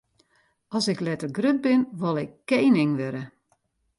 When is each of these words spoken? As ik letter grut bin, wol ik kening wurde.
As 0.77 0.85
ik 0.93 0.99
letter 1.05 1.29
grut 1.37 1.59
bin, 1.65 1.81
wol 2.01 2.17
ik 2.23 2.31
kening 2.49 2.91
wurde. 2.99 3.23